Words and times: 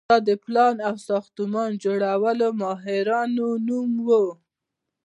دا 0.09 0.17
د 0.27 0.31
پلان 0.43 0.75
او 0.87 0.95
ساختمان 1.07 1.71
جوړولو 1.83 2.47
ماهرانو 2.61 3.47
نوم 3.67 3.91
و. 4.07 4.09